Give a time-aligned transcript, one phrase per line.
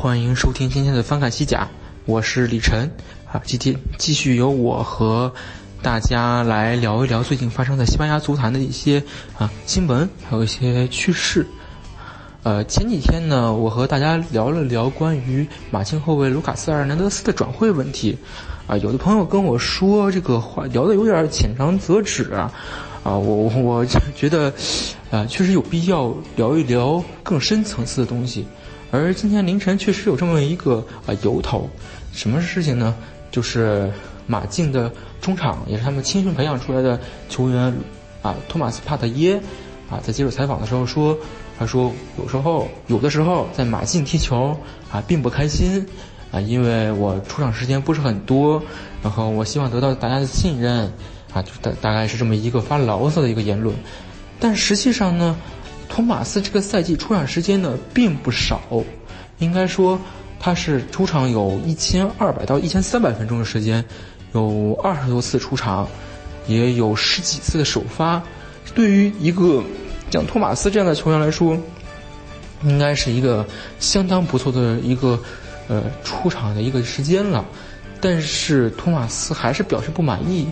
[0.00, 1.66] 欢迎收听今天的翻看西甲，
[2.06, 2.88] 我是李晨。
[3.32, 5.34] 啊，今天继续由我和
[5.82, 9.02] 大家来聊一聊最近发生在西班牙足坛的一些
[9.36, 11.44] 啊新闻，还有一些趣事。
[12.44, 18.16] 呃，前几天呢，我和大家聊了聊关于马竞后卫卢卡斯·阿尔南德斯的转会问题。
[18.68, 22.52] 啊，有的朋友跟我说这个话聊的有点浅尝辄止啊。
[23.02, 23.84] 啊，我我
[24.14, 24.52] 觉得，
[25.10, 28.46] 啊，确实有必要聊一聊更深层次的东西。
[28.90, 31.68] 而今天凌晨确实有这么一个啊由头，
[32.12, 32.94] 什么事情呢？
[33.30, 33.92] 就是
[34.26, 37.74] 马竞的中场，也是他们青训培养出来的球员
[38.22, 39.38] 啊，托马斯帕特耶
[39.90, 41.14] 啊，在接受采访的时候说，
[41.58, 44.58] 他说有时候有的时候在马竞踢球
[44.90, 45.86] 啊并不开心
[46.32, 48.62] 啊，因为我出场时间不是很多，
[49.02, 50.90] 然后我希望得到大家的信任
[51.34, 53.76] 啊，就大大概是这么一个发牢骚的一个言论，
[54.40, 55.36] 但实际上呢。
[55.88, 58.60] 托马斯这个赛季出场时间呢并不少，
[59.38, 59.98] 应该说
[60.38, 63.84] 他是出场有一千二百到一千三百分钟的时间，
[64.32, 65.88] 有二十多次出场，
[66.46, 68.22] 也有十几次的首发。
[68.74, 69.62] 对于一个
[70.10, 71.58] 像托马斯这样的球员来说，
[72.62, 73.44] 应该是一个
[73.80, 75.18] 相当不错的一个
[75.68, 77.44] 呃出场的一个时间了。
[78.00, 80.46] 但是托马斯还是表示不满意，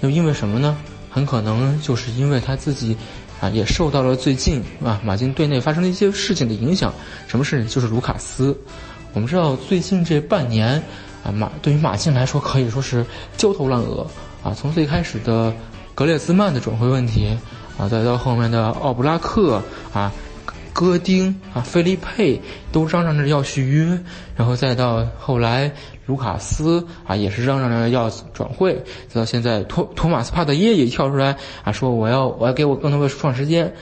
[0.00, 0.76] 又因为什么呢？
[1.10, 2.96] 很可能就是因为他自己。
[3.42, 6.94] 啊，也受到了最近啊马竞队内发生的一些事情的影响。
[7.26, 7.68] 什么事情？
[7.68, 8.56] 就是卢卡斯。
[9.12, 10.80] 我们知道最近这半年
[11.24, 13.04] 啊马对于马竞来说可以说是
[13.36, 14.06] 焦头烂额
[14.44, 14.54] 啊。
[14.54, 15.52] 从最开始的
[15.92, 17.36] 格列兹曼的转会问题
[17.76, 19.60] 啊，再到后面的奥布拉克
[19.92, 20.12] 啊。
[20.74, 22.40] 戈丁啊，菲利佩
[22.72, 24.00] 都嚷嚷着要续约，
[24.34, 25.70] 然后再到后来，
[26.12, 28.74] 卢卡斯啊也是嚷嚷着要转会，
[29.10, 33.72] 直到现在托托马斯帕特耶也跳出来啊说我要我要给我更多的出场时间，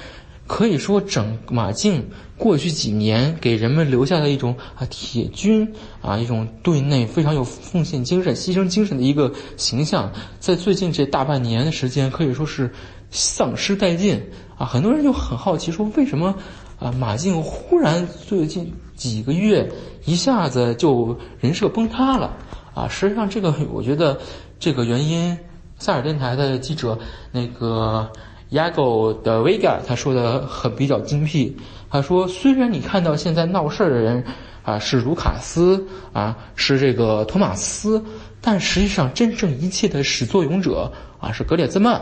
[0.47, 2.09] 可以说整马竞
[2.39, 12.73] 过去几年给人们留下的一种啊铁军啊一种队内非常有奉献精神、牺牲精神的一个形象，在最近这大半年的时间可以说是
[13.11, 14.23] 丧失殆尽
[14.57, 16.33] 啊，很多人就很好奇说为什么。
[16.81, 19.71] 啊，马竞忽然最近几个月
[20.07, 22.35] 一下子就人设崩塌了
[22.75, 22.89] 啊！
[22.89, 24.19] 实际上，这个我觉得
[24.59, 25.37] 这个原因，
[25.79, 26.99] 塞尔电台的记者
[27.31, 28.11] 那个
[28.51, 31.55] Yago 的 Vega 他说的很比较精辟。
[31.91, 34.25] 他说，虽然你看到现在闹事儿的人
[34.63, 38.03] 啊是卢卡斯啊是这个托马斯，
[38.41, 42.01] 但实际上真正一切的始作俑者啊是格列兹曼。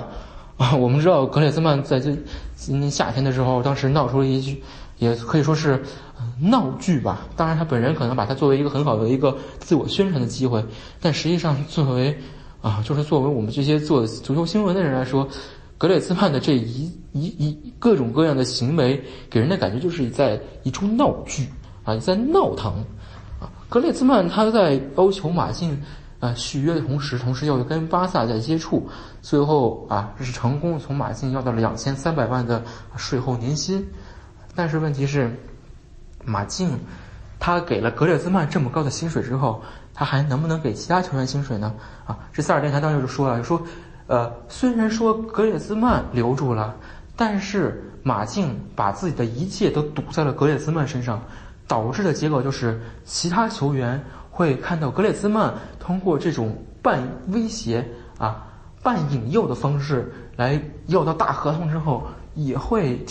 [0.59, 2.15] 啊， 我们知道格列兹曼在这
[2.57, 4.61] 今年夏天的时候，当时闹出了一句，
[4.99, 5.81] 也可以说是
[6.41, 7.21] 闹剧吧。
[7.37, 10.63] 当然，他本人可能把它作为一个很好的一个自我宣传的机会，
[11.01, 12.19] 但实际上作为
[12.61, 15.27] 啊，就是作为我们这些做足球新闻的人来说，
[15.79, 21.47] 格列兹曼的这一一一各种各样的行为，给人的感觉就是在一出闹剧
[21.85, 22.73] 啊，在闹腾
[23.41, 23.47] 啊。
[23.69, 25.81] 格列兹曼他在要求马竞。
[26.21, 28.89] 啊，续约的同时，同时要跟巴萨在接触，
[29.23, 32.61] 最后啊，是成功从马竞要到了两千三百万的
[32.97, 33.87] 税后年薪。
[34.57, 35.33] 但是问题是，
[36.25, 36.77] 马竞
[37.39, 39.63] 他给了格列兹曼这么高的薪水之后，
[39.95, 41.73] 他还能不能给其他球员薪水呢？
[42.05, 43.63] 啊，这塞尔电台当时就说了，就说，
[44.09, 46.75] 呃，虽然说格列兹曼留住了，
[47.15, 51.23] 但是马竞把自己的一切都赌在了格列兹曼身上，
[51.69, 54.03] 导致的结果就是其他球员。
[54.39, 57.85] 会看到格列兹曼通过这种半威胁
[58.19, 58.47] 啊、
[58.85, 62.05] 半引诱的方式来要到大合同之后，
[62.37, 63.05] 也会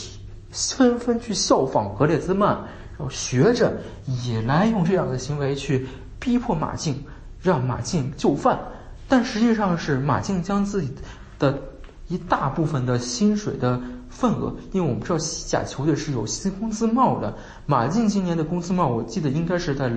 [0.52, 2.52] 纷纷去效仿格列兹曼，
[2.98, 3.74] 然后学着
[4.26, 5.86] 也来用这样的行为去
[6.18, 7.04] 逼迫马竞，
[7.42, 8.58] 让马竞就范。
[9.10, 10.90] 但实际上是马竞将自己
[11.38, 11.62] 的
[12.08, 13.78] 一大部分的薪水的
[14.08, 17.36] 份额，因为我们知道西甲球队是有新工资帽的，
[17.66, 19.92] 马竞今年的工资帽我记得应该是在。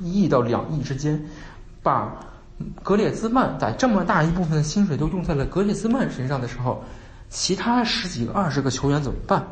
[0.00, 1.20] 一亿到两亿之间，
[1.82, 2.14] 把
[2.82, 6.82] 格列兹曼在这么大一部分的薪水都用在了格列兹曼身上的时候，
[7.28, 9.46] 其他十几个、二十个球员怎么办？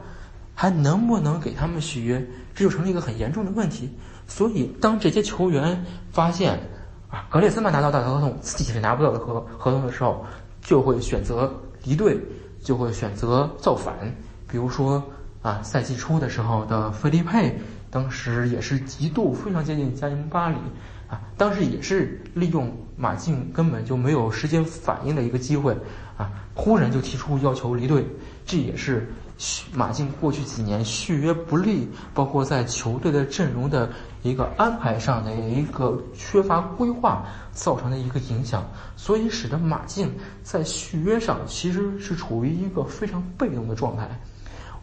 [0.54, 2.19] 还能不能给他们续约？
[2.54, 3.90] 这就成了一个很严重的问题。
[4.26, 6.58] 所以，当这些球员发现
[7.10, 10.25] 啊，格列兹曼拿到大合同，自己是拿不到的合合同的时候，
[10.62, 11.52] 就会选择
[11.84, 12.19] 离队，
[12.62, 13.94] 就会选择造反。
[14.49, 15.02] 比如说
[15.42, 17.56] 啊，赛季初的时候的菲利佩。
[17.96, 20.58] 当时也是极度非常接近加尼巴里，
[21.08, 25.75] 啊，当时也是利用马竞根本就没有时间反应的一个机会
[26.19, 28.04] 啊，忽然就提出要求离队，
[28.44, 29.08] 这也是
[29.72, 33.90] 马竞过去几年续约不利，包括在球队的阵容的
[34.22, 38.62] 一个安排上的一个缺乏规划造成的一个影响，
[38.94, 44.06] 所以使得马竞在续约上其实是处于一个非常被动的状态。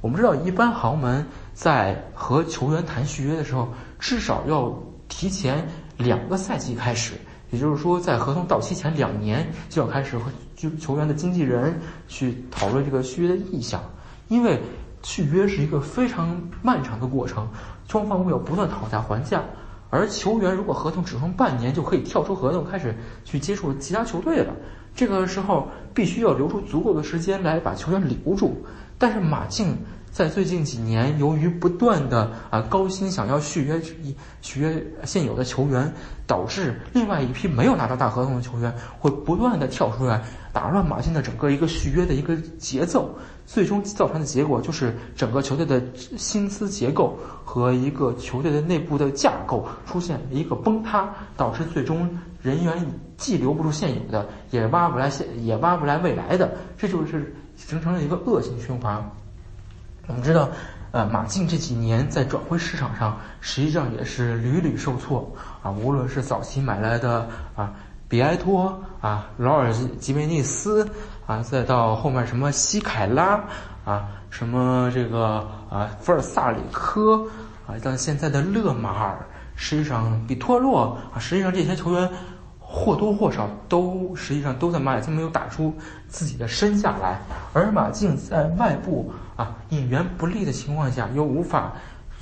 [0.04, 4.78] 我们知道，一般豪门在和球员谈续约的时候，至少要
[5.08, 5.66] 提前。
[5.96, 7.14] 两个赛季开始，
[7.52, 13.80] 也就是说，在合同到期前两年就要开始和就球员的经纪人去讨论这个续约的意向，
[14.28, 14.60] 因为
[15.04, 17.48] 续约是一个非常漫长的过程，
[17.88, 19.44] 双方要不断讨价还价，
[19.92, 24.52] 而球员如果合同只剩半年就可以跳出合同开始去接触其他球队了，
[24.96, 28.66] 这个时候必须要留出足够的时间来把球员留住，
[29.04, 29.78] 但是马竞。
[30.14, 33.82] 在最近几年，由于不断的啊高薪想要续约
[34.44, 35.92] 续约现有的球员，
[36.28, 40.22] 导致另外一批没有拿到大合同的球员会不断的跳出来，
[40.54, 43.10] 打乱马竞的整个一个续约的一个节奏，
[43.46, 52.08] 最终造成的结果就是整个球队的薪资结构和一个球队的内部的架构出现一个崩塌，导致最终
[52.40, 52.86] 人员
[53.18, 59.04] 既留不住现有的，也挖不来现也挖不来未来的，这就是形成了一个恶性循环。
[60.06, 60.50] 我们知道，
[60.92, 65.72] 呃，马竞这几年在转会市场上实际上也是屡屡受挫啊。
[65.72, 67.74] 无论是早期买来的啊
[68.08, 70.90] 比埃托啊劳尔吉梅内斯
[71.28, 73.44] 啊，再到后面什么西凯拉
[73.84, 77.28] 啊，什么这个啊福尔萨里科
[77.68, 79.18] 啊，到现在的勒马尔，
[79.56, 82.10] 实际上比托洛啊，实际上这些球员。
[82.76, 85.72] 或多或少都实际上都在马竞没有打出
[86.08, 87.22] 自己的身价来，
[87.54, 91.74] 而马竞在外部啊引援不利的情况下，又无法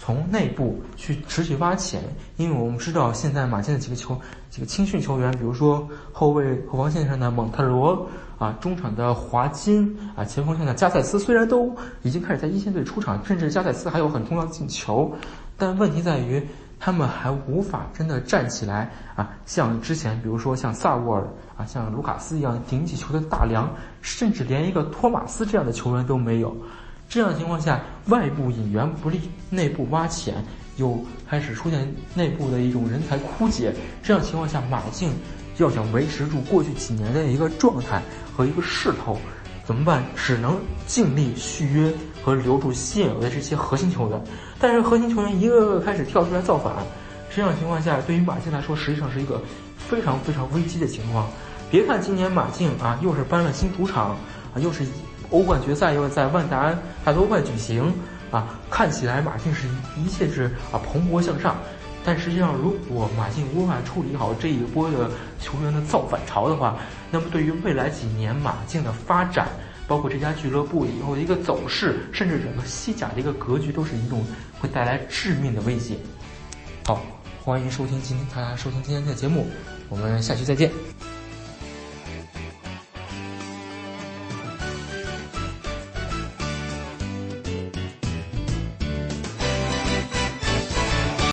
[0.04, 2.02] 从内部去持续挖潜，
[2.38, 4.20] 因为我们知道现在马竞的几个球
[4.50, 8.08] 几个青训球员，比如说后卫后防线上的蒙特罗
[8.40, 11.72] 啊，中场的华金啊，前锋线的加塞斯，虽然都
[12.02, 15.14] 已经开始在一线队出场，甚至加塞斯还有很重要的进球，
[15.56, 16.44] 但问题在于。
[16.84, 23.70] 他们还无法真的站起来啊，像之前，比如说像萨沃尔啊，像卢卡斯一样顶起球队大梁，
[24.02, 26.58] 甚至连一个托马斯这样的球员都没有。
[27.12, 29.20] 这样的情况下，外部引援不利，
[29.50, 30.34] 内部挖潜
[30.78, 30.98] 又
[31.30, 33.76] 开始出现内部的一种人才枯竭。
[34.02, 35.12] 这样情况下，马竞
[35.58, 38.02] 要想维持住过去几年的一个状态
[38.34, 39.18] 和一个势头，
[39.66, 40.02] 怎么办？
[40.16, 41.92] 只能尽力续约
[42.24, 44.22] 和留住现有的这些核心球员。
[44.58, 46.74] 但是核心球员一个个开始跳出来造反，
[47.36, 49.42] 这样情况下，对于马竞来说，实际上是一个
[49.78, 51.28] 非常非常危机的情况。
[51.70, 54.86] 别看今年马竞啊，又是搬了新主场啊，又是
[55.32, 56.74] 欧冠决赛又在万达
[57.04, 57.92] 大都会举行
[58.30, 59.68] 啊，看起来马竞是
[59.98, 61.56] 一切是啊蓬勃向上。
[62.04, 66.78] 但实际上，如果马竞无法处理好这一波的球员的造反潮的话，
[67.12, 69.48] 那么对于未来几年马竞的发展，
[69.88, 74.26] 包括这家俱乐部以后的一个走势，甚至整个西甲的一个格局，都是一种
[74.60, 75.96] 会带来致命的威胁。
[76.88, 77.00] 好，
[77.44, 79.46] 欢迎收听今天大家收听今天的节目，
[79.88, 80.72] 我们下期再见。